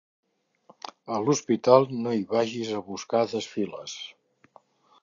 A 1.17 1.19
l'hospital, 1.25 1.85
no 2.07 2.15
hi 2.21 2.25
vagis 2.35 2.73
a 2.79 2.83
buscar 2.89 3.23
desfiles. 3.37 3.97